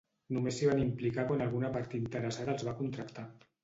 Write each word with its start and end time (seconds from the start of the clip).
Només 0.37 0.55
s'hi 0.59 0.69
van 0.69 0.81
implicar 0.85 1.27
quan 1.33 1.45
alguna 1.49 1.71
part 1.79 1.97
interessada 2.03 2.57
els 2.61 2.71
va 2.73 2.79
contractar. 2.85 3.33